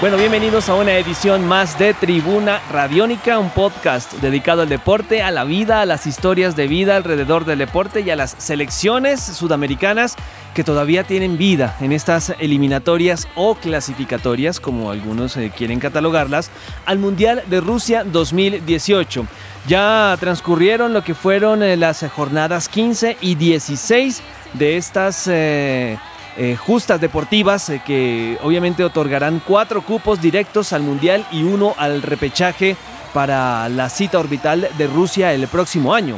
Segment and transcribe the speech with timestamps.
[0.00, 5.32] Bueno, bienvenidos a una edición más de Tribuna Radiónica, un podcast dedicado al deporte, a
[5.32, 10.14] la vida, a las historias de vida alrededor del deporte y a las selecciones sudamericanas
[10.54, 16.52] que todavía tienen vida en estas eliminatorias o clasificatorias, como algunos eh, quieren catalogarlas,
[16.86, 19.26] al Mundial de Rusia 2018.
[19.66, 24.22] Ya transcurrieron lo que fueron eh, las jornadas 15 y 16
[24.54, 25.26] de estas...
[25.26, 25.98] Eh,
[26.40, 32.00] eh, justas deportivas eh, que obviamente otorgarán cuatro cupos directos al Mundial y uno al
[32.00, 32.76] repechaje
[33.12, 36.14] para la cita orbital de Rusia el próximo año.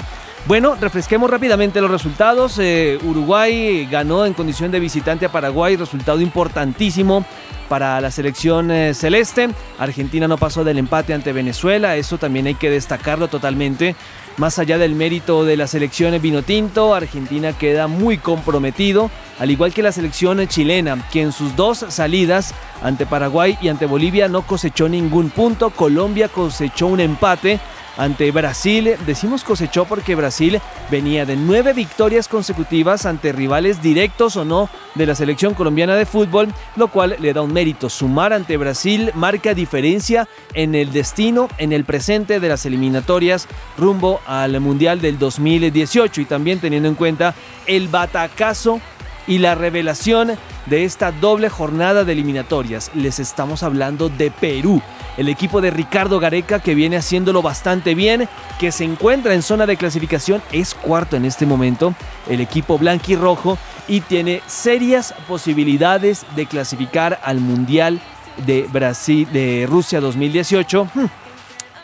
[0.46, 2.58] Bueno, refresquemos rápidamente los resultados.
[2.58, 7.24] Eh, Uruguay ganó en condición de visitante a Paraguay, resultado importantísimo
[7.68, 9.48] para la selección celeste.
[9.78, 13.94] Argentina no pasó del empate ante Venezuela, eso también hay que destacarlo totalmente.
[14.38, 19.82] Más allá del mérito de la selección Vinotinto, Argentina queda muy comprometido, al igual que
[19.82, 24.88] la selección chilena, que en sus dos salidas ante Paraguay y ante Bolivia no cosechó
[24.88, 25.70] ningún punto.
[25.70, 27.60] Colombia cosechó un empate
[28.00, 28.96] ante Brasil.
[29.06, 30.58] Decimos cosechó porque Brasil
[30.90, 36.06] venía de nueve victorias consecutivas ante rivales directos o no de la selección colombiana de
[36.06, 37.90] fútbol, lo cual le da un mérito.
[37.90, 44.20] Sumar ante Brasil marca diferencia en el destino, en el presente de las eliminatorias rumbo
[44.26, 47.34] al Mundial del 2018 y también teniendo en cuenta
[47.66, 48.80] el batacazo
[49.26, 50.32] y la revelación
[50.66, 52.90] de esta doble jornada de eliminatorias.
[52.94, 54.80] Les estamos hablando de Perú,
[55.20, 58.26] el equipo de Ricardo Gareca que viene haciéndolo bastante bien,
[58.58, 61.94] que se encuentra en zona de clasificación, es cuarto en este momento,
[62.26, 68.00] el equipo blanquirrojo y tiene serias posibilidades de clasificar al Mundial
[68.46, 70.88] de Brasil de Rusia 2018.
[70.94, 71.04] Hmm,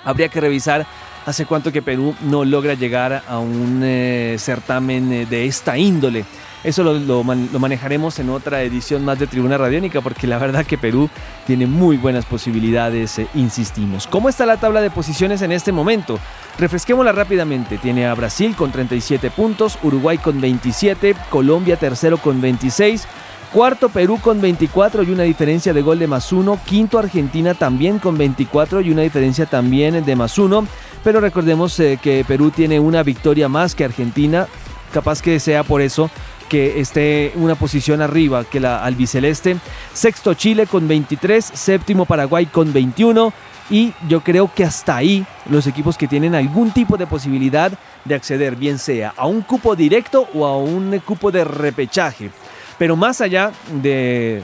[0.03, 0.87] habría que revisar
[1.27, 6.25] hace cuánto que Perú no logra llegar a un eh, certamen eh, de esta índole.
[6.65, 11.09] Eso lo, manejaremos en otra edición más de Tribuna Radiónica porque la verdad que Perú
[11.47, 14.07] tiene muy buenas posibilidades, eh, insistimos.
[14.07, 16.19] ¿Cómo está la tabla de posiciones en este momento?
[16.59, 17.79] Refresquémosla rápidamente.
[17.79, 23.07] Tiene a Brasil con 37 puntos, Uruguay con 27, Colombia tercero con 26.
[23.53, 26.59] Cuarto Perú con 24 y una diferencia de gol de más uno.
[26.67, 30.67] Quinto Argentina también con 24 y una diferencia también de más uno.
[31.05, 34.49] Pero recordemos eh, que Perú tiene una victoria más que Argentina.
[34.93, 36.11] Capaz que sea por eso
[36.49, 39.57] que esté una posición arriba que la albiceleste.
[39.93, 43.33] Sexto Chile con 23, séptimo Paraguay con 21
[43.71, 47.73] y yo creo que hasta ahí los equipos que tienen algún tipo de posibilidad
[48.05, 52.31] de acceder, bien sea a un cupo directo o a un cupo de repechaje.
[52.79, 53.53] Pero más allá
[53.83, 54.43] de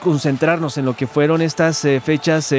[0.00, 2.54] concentrarnos en lo que fueron estas eh, fechas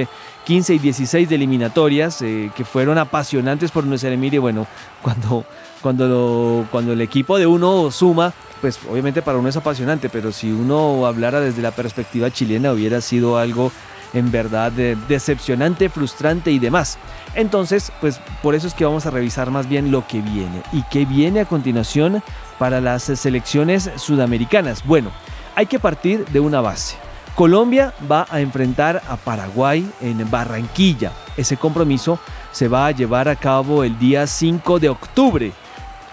[0.46, 4.68] 15 eh, y 16 de eliminatorias, eh, que fueron apasionantes por nuestra Emilia, bueno,
[5.02, 5.46] cuando,
[5.82, 10.52] cuando, cuando el equipo de uno suma, pues obviamente para uno es apasionante, pero si
[10.52, 13.72] uno hablara desde la perspectiva chilena hubiera sido algo
[14.14, 16.98] en verdad decepcionante, frustrante y demás.
[17.36, 20.84] Entonces, pues por eso es que vamos a revisar más bien lo que viene y
[20.90, 22.24] qué viene a continuación
[22.58, 24.86] para las selecciones sudamericanas.
[24.86, 25.12] Bueno,
[25.56, 26.96] hay que partir de una base.
[27.36, 31.12] Colombia va a enfrentar a Paraguay en Barranquilla.
[31.36, 32.20] Ese compromiso
[32.52, 35.54] se va a llevar a cabo el día 5 de octubre.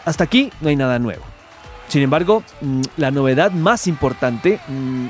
[0.04, 1.24] Hasta aquí no hay nada nuevo.
[1.88, 5.06] Sin embargo, mm, la novedad más importante mm,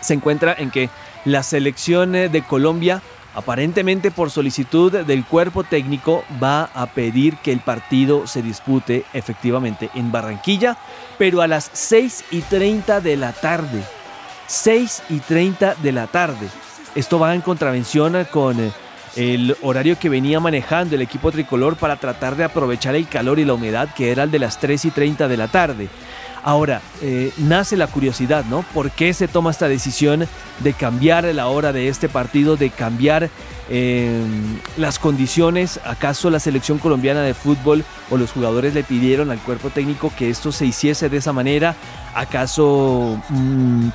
[0.00, 0.90] se encuentra en que
[1.24, 3.00] la selección de Colombia,
[3.34, 9.88] aparentemente por solicitud del cuerpo técnico, va a pedir que el partido se dispute efectivamente
[9.94, 10.76] en Barranquilla,
[11.16, 13.82] pero a las 6 y 30 de la tarde.
[14.46, 16.48] 6 y 30 de la tarde.
[16.94, 18.70] Esto va en contravención con eh,
[19.16, 23.44] el horario que venía manejando el equipo tricolor para tratar de aprovechar el calor y
[23.44, 25.88] la humedad que era el de las 3 y 30 de la tarde.
[26.46, 28.66] Ahora, eh, nace la curiosidad, ¿no?
[28.74, 33.30] ¿Por qué se toma esta decisión de cambiar la hora de este partido, de cambiar
[33.70, 35.80] em, las condiciones?
[35.86, 40.28] ¿Acaso la selección colombiana de fútbol o los jugadores le pidieron al cuerpo técnico que
[40.28, 41.76] esto se hiciese de esa manera?
[42.14, 43.88] ¿Acaso mm,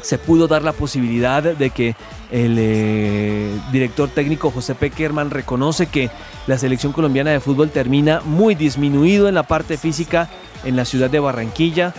[0.00, 1.94] se pudo dar la posibilidad de que
[2.32, 6.10] el eh, director técnico José Peckerman reconoce que
[6.46, 10.30] la selección colombiana de fútbol termina muy disminuido en la parte física
[10.64, 11.92] en la ciudad de Barranquilla.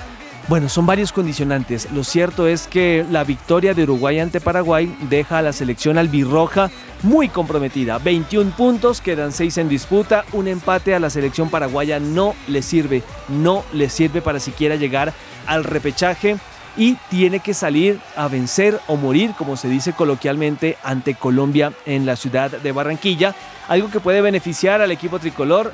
[0.47, 1.89] Bueno, son varios condicionantes.
[1.91, 6.71] Lo cierto es que la victoria de Uruguay ante Paraguay deja a la selección albirroja
[7.03, 7.99] muy comprometida.
[7.99, 10.25] 21 puntos, quedan 6 en disputa.
[10.33, 15.13] Un empate a la selección paraguaya no le sirve, no le sirve para siquiera llegar
[15.45, 16.37] al repechaje
[16.75, 22.05] y tiene que salir a vencer o morir, como se dice coloquialmente, ante Colombia en
[22.05, 23.35] la ciudad de Barranquilla.
[23.67, 25.71] Algo que puede beneficiar al equipo tricolor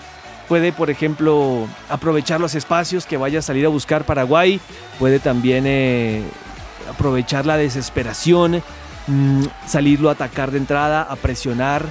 [0.50, 4.60] puede, por ejemplo, aprovechar los espacios que vaya a salir a buscar Paraguay,
[4.98, 6.24] puede también eh,
[6.90, 8.64] aprovechar la desesperación,
[9.08, 11.86] mm, salirlo a atacar de entrada, a presionar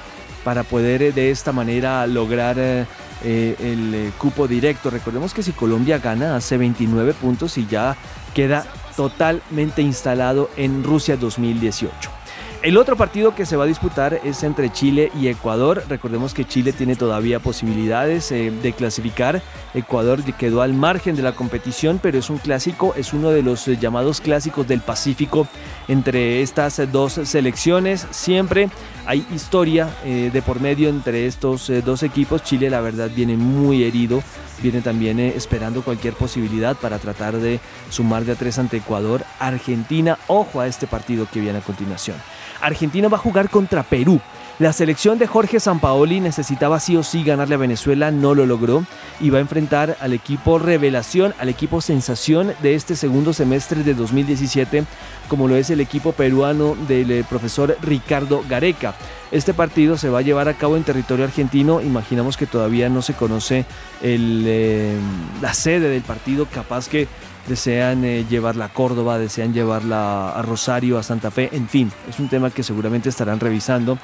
[0.45, 2.85] para poder eh, de esta manera lograr eh,
[3.23, 4.91] el cupo directo.
[4.91, 7.97] Recordemos que si Colombia gana hace 29 puntos y ya
[8.35, 8.67] queda
[8.99, 12.18] totalmente instalado en Rusia 2018.
[12.61, 15.85] El otro partido que se va a disputar es entre Chile y Ecuador.
[15.89, 19.41] Recordemos que Chile tiene todavía posibilidades eh, de clasificar.
[19.75, 23.69] Ecuador quedó al margen de la competición, pero es un clásico, es uno de los
[23.69, 25.47] eh, llamados clásicos del Pacífico
[25.87, 28.09] entre estas dos selecciones.
[28.11, 28.71] Siempre
[29.07, 32.43] hay historia eh, de por medio entre estos dos equipos.
[32.43, 34.21] Chile la verdad viene muy herido,
[34.61, 39.25] viene también esperando cualquier posibilidad para tratar de sumar de a tres ante Ecuador.
[39.39, 42.17] Argentina, ojo a este partido que viene a continuación.
[42.61, 44.21] Argentina va a jugar contra Perú.
[44.59, 48.85] La selección de Jorge Sampaoli necesitaba sí o sí ganarle a Venezuela, no lo logró
[49.21, 53.95] y va a enfrentar al equipo revelación, al equipo sensación de este segundo semestre de
[53.95, 54.83] 2017,
[55.29, 58.97] como lo es el equipo peruano del eh, profesor Ricardo Gareca.
[59.31, 63.01] Este partido se va a llevar a cabo en territorio argentino, imaginamos que todavía no
[63.01, 63.65] se conoce
[64.03, 64.97] eh,
[65.41, 67.07] la sede del partido, capaz que
[67.49, 72.19] desean eh, llevarla a Córdoba, desean llevarla a Rosario, a Santa Fe, en fin, es
[72.19, 73.99] un tema que seguramente estarán revisando,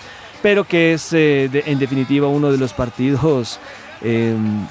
[0.44, 3.58] pero que es eh, en definitiva uno de los partidos
[4.02, 4.66] em,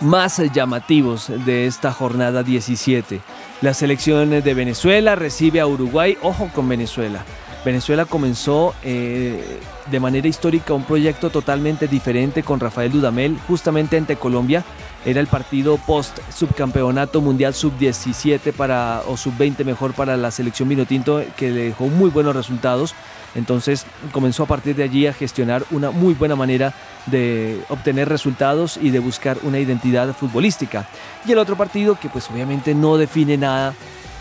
[0.00, 3.20] más llamativos de esta jornada 17.
[3.60, 7.22] La selección de Venezuela recibe a Uruguay, ojo con Venezuela.
[7.66, 9.58] Venezuela comenzó eh,
[9.90, 14.64] de manera histórica un proyecto totalmente diferente con Rafael Dudamel, justamente ante Colombia.
[15.04, 21.22] Era el partido post subcampeonato mundial sub-17 para o sub-20 mejor para la selección Vinotinto
[21.36, 22.94] que dejó muy buenos resultados.
[23.34, 26.74] Entonces comenzó a partir de allí a gestionar una muy buena manera
[27.06, 30.88] de obtener resultados y de buscar una identidad futbolística.
[31.26, 33.74] Y el otro partido que pues obviamente no define nada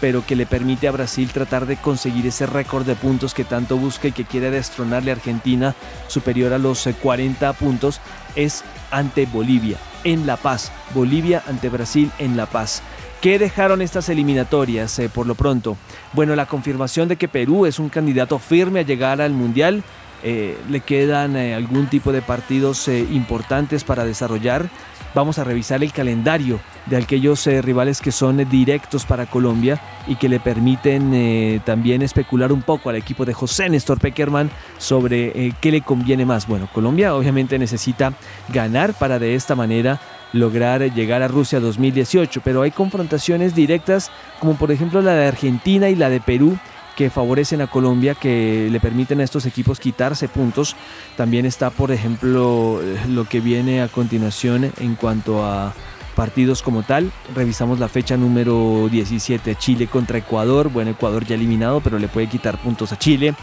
[0.04, 3.78] pero que le permite a Brasil tratar de conseguir ese récord de puntos que tanto
[3.78, 5.76] busca y que quiere destronarle a Argentina
[6.10, 8.02] superior a los 40 eh, puntos,
[8.36, 10.74] es ante Bolivia, en La Paz.
[10.94, 12.82] Bolivia ante Brasil en La Paz.
[13.24, 15.78] ¿Qué dejaron estas eliminatorias eh, por lo pronto?
[16.12, 19.82] Bueno, la confirmación de que Perú es un candidato firme a llegar al Mundial.
[20.24, 24.70] Eh, le quedan algún tipo de partidos importantes para desarrollar.
[25.16, 29.80] Vamos a revisar el calendario de aquellos eh, rivales que son eh, directos para Colombia
[30.08, 34.50] y que le permiten eh, también especular un poco al equipo de José Néstor Peckerman
[34.80, 36.48] sobre qué le conviene más.
[36.48, 38.14] Bueno, Colombia obviamente necesita
[38.50, 40.00] ganar para de esta manera
[40.34, 45.90] lograr llegar a Rusia 2018, pero hay confrontaciones directas como por ejemplo la de Argentina
[45.90, 46.58] y la de Perú
[46.96, 50.76] que favorecen a Colombia, que le permiten a estos equipos quitarse puntos.
[51.18, 55.74] También está, por ejemplo, lo que viene a continuación en cuanto a
[56.16, 57.12] partidos como tal.
[57.36, 60.70] Revisamos la fecha número 17, Chile contra Ecuador.
[60.70, 63.34] Bueno, Ecuador ya eliminado, pero le puede quitar puntos a Chile.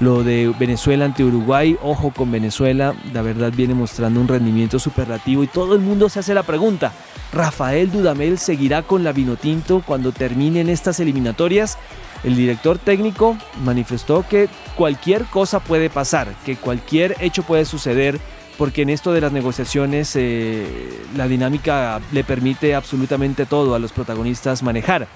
[0.00, 5.42] Lo de Venezuela ante Uruguay, ojo con Venezuela, la verdad viene mostrando un rendimiento superlativo
[5.42, 6.92] y todo el mundo se hace la pregunta,
[7.32, 11.78] ¿Rafael Dudamel seguirá con la Vinotinto cuando terminen estas eliminatorias?
[12.22, 18.20] El director técnico manifestó que cualquier cosa puede pasar, que cualquier hecho puede suceder
[18.56, 20.66] porque en esto de las negociaciones eh,
[21.16, 25.06] la dinámica le permite absolutamente todo a los protagonistas manejar.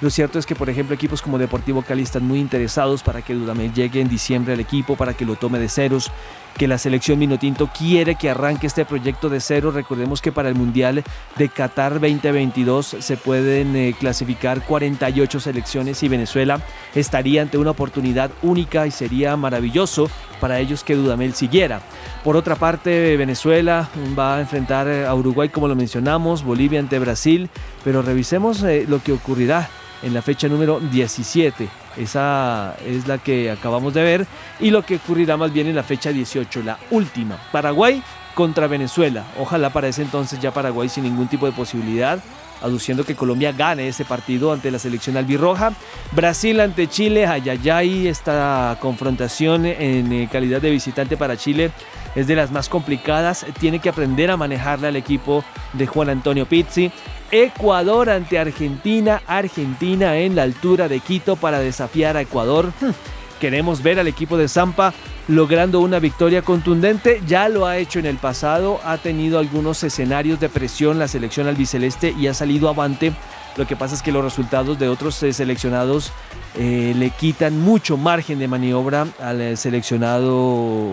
[0.00, 3.34] Lo cierto es que, por ejemplo, equipos como Deportivo Cali están muy interesados para que
[3.34, 6.12] Dudamel llegue en diciembre al equipo, para que lo tome de ceros,
[6.56, 9.72] que la selección Minotinto quiere que arranque este proyecto de cero.
[9.72, 11.02] Recordemos que para el Mundial
[11.36, 16.60] de Qatar 2022 se pueden eh, clasificar 48 selecciones y Venezuela
[16.94, 20.08] estaría ante una oportunidad única y sería maravilloso
[20.40, 21.80] para ellos que Dudamel siguiera.
[22.22, 27.50] Por otra parte, Venezuela va a enfrentar a Uruguay como lo mencionamos, Bolivia ante Brasil,
[27.82, 29.68] pero revisemos eh, lo que ocurrirá
[30.02, 31.68] en la fecha número 17.
[31.96, 34.26] Esa es la que acabamos de ver.
[34.60, 37.38] Y lo que ocurrirá más bien en la fecha 18, la última.
[37.52, 38.02] Paraguay
[38.34, 39.24] contra Venezuela.
[39.38, 42.20] Ojalá para ese entonces ya Paraguay sin ningún tipo de posibilidad
[42.62, 45.72] aduciendo que Colombia gane ese partido ante la selección albirroja.
[46.12, 51.70] Brasil ante Chile, ayayay, esta confrontación en eh, calidad de visitante para Chile
[52.14, 53.46] es de las más complicadas.
[53.58, 56.90] Tiene que aprender a manejarla al equipo de Juan Antonio Pizzi.
[57.30, 62.72] Ecuador ante Argentina, Argentina en la altura de Quito para desafiar a Ecuador.
[62.80, 62.90] Hmm,
[63.38, 64.92] queremos ver al equipo de Zampa
[65.28, 67.20] logrando una victoria contundente.
[67.26, 71.46] Ya lo ha hecho en el pasado, ha tenido algunos escenarios de presión la selección
[71.46, 73.12] albiceleste y ha salido avante.
[73.56, 76.12] Lo que pasa es que los resultados de otros eh, seleccionados
[76.56, 80.92] eh, le quitan mucho margen de maniobra al eh, seleccionado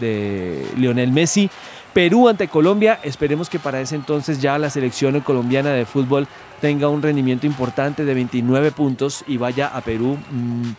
[0.00, 1.50] de Lionel Messi.
[1.92, 3.00] Perú ante Colombia.
[3.02, 6.26] Esperemos que para ese entonces ya la selección colombiana de fútbol
[6.60, 10.70] tenga un rendimiento importante de 29 puntos y vaya a Perú mm,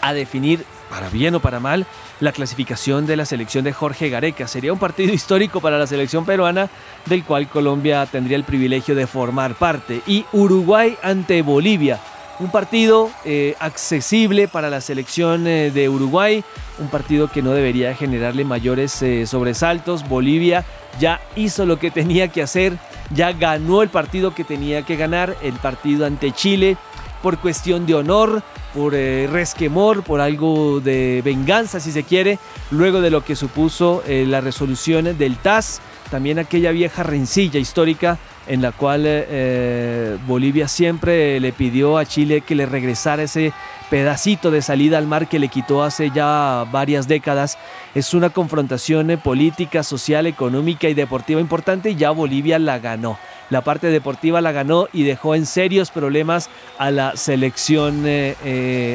[0.00, 1.86] a definir, para bien o para mal,
[2.20, 4.48] la clasificación de la selección de Jorge Gareca.
[4.48, 6.68] Sería un partido histórico para la selección peruana,
[7.06, 10.02] del cual Colombia tendría el privilegio de formar parte.
[10.06, 12.00] Y Uruguay ante Bolivia
[12.40, 16.44] un partido eh, accesible para la selección eh, de Uruguay,
[16.78, 20.08] un partido que no debería generarle mayores eh, sobresaltos.
[20.08, 20.64] Bolivia
[21.00, 22.78] ya hizo lo que tenía que hacer,
[23.10, 26.76] ya ganó el partido que tenía que ganar, el partido ante Chile,
[27.22, 28.42] por cuestión de honor,
[28.74, 32.38] por resquemor, por algo de venganza si se quiere,
[32.70, 38.62] luego de lo que supuso la resolución del TAS, también aquella vieja rencilla histórica en
[38.62, 43.52] la cual eh, eh, Bolivia siempre le pidió a Chile que le regresara ese
[43.90, 47.58] pedacito de salida al mar que le quitó hace ya varias décadas.
[47.94, 53.18] Es una confrontación eh, política, social, económica y deportiva importante y ya Bolivia la ganó.
[53.50, 58.04] La parte deportiva la ganó y dejó en serios problemas a la selección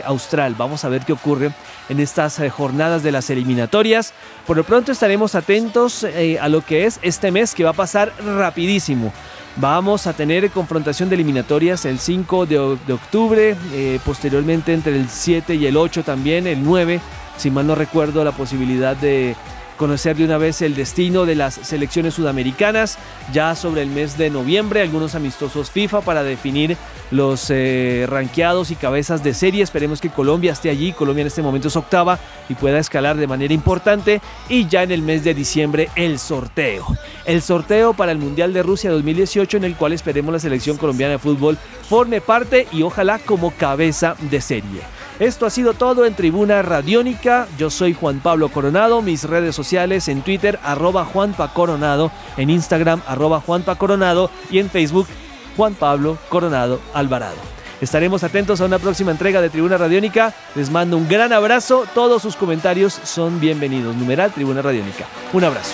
[0.06, 0.54] austral.
[0.56, 1.52] Vamos a ver qué ocurre
[1.90, 4.14] en estas jornadas de las eliminatorias.
[4.46, 6.06] Por lo pronto estaremos atentos
[6.40, 9.12] a lo que es este mes que va a pasar rapidísimo.
[9.58, 15.54] Vamos a tener confrontación de eliminatorias el 5 de, octubre, eh, posteriormente entre el 7
[15.54, 17.00] y el 8 también, el 9,
[17.38, 19.36] si mal no recuerdo, la posibilidad de
[19.78, 22.98] conocer de una vez el destino de las selecciones sudamericanas
[23.32, 26.78] ya sobre el mes de noviembre, algunos amistosos FIFA para definir
[27.12, 29.64] los eh, ranqueados y cabezas de serie.
[29.64, 30.92] Esperemos que Colombia esté allí.
[30.94, 34.22] Colombia en este momento es octava y pueda escalar de manera importante.
[34.50, 36.86] Y ya en el mes de diciembre el sorteo.
[37.26, 41.14] El sorteo para el Mundial de Rusia 2018 en el cual esperemos la selección colombiana
[41.14, 44.82] de fútbol forme parte y ojalá como cabeza de serie.
[45.20, 47.48] Esto ha sido todo en Tribuna Radiónica.
[47.58, 49.02] Yo soy Juan Pablo Coronado.
[49.02, 54.70] Mis redes sociales en Twitter, arroba Juanpa Coronado, en Instagram, arroba Juanpa Coronado y en
[54.70, 55.08] Facebook,
[55.56, 57.38] Juan Pablo Coronado Alvarado.
[57.80, 60.34] Estaremos atentos a una próxima entrega de Tribuna Radiónica.
[60.56, 61.86] Les mando un gran abrazo.
[61.94, 63.96] Todos sus comentarios son bienvenidos.
[63.96, 65.06] Numeral Tribuna Radiónica.
[65.34, 65.74] Un abrazo.